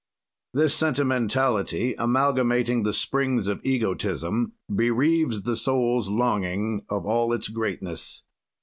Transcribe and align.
"This 0.55 0.73
sentimentality 0.73 1.93
amalgamating 1.95 2.81
the 2.81 2.91
springs 2.91 3.47
of 3.47 3.61
egotism 3.63 4.53
bereaves 4.67 5.43
the 5.43 5.55
soul's 5.55 6.09
longing 6.09 6.81
of 6.89 7.05
all 7.05 7.31
its 7.33 7.49
greatness. 7.49 8.23